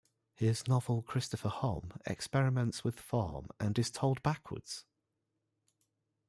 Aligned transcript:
His 0.33 0.67
novel 0.67 1.03
"Christopher 1.03 1.49
Homm" 1.49 1.91
experiments 2.07 2.83
with 2.83 2.99
form 2.99 3.49
and 3.59 3.77
is 3.77 3.91
told 3.91 4.23
backwards. 4.23 4.83